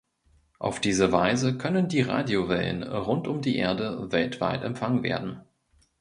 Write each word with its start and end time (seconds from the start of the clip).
Auf 0.57 0.79
diese 0.79 1.11
Weise 1.11 1.59
können 1.59 1.87
die 1.87 2.01
Radiowellen 2.01 2.81
rund 2.81 3.27
um 3.27 3.41
die 3.43 3.57
Erde 3.57 4.11
weltweit 4.11 4.63
empfangen 4.63 5.03
werden. 5.03 5.43